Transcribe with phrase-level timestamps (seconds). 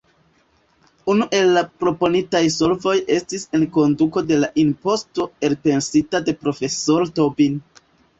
[1.13, 7.61] Unu el la proponitaj solvoj estis enkonduko de la imposto elpensita de profesoro Tobin.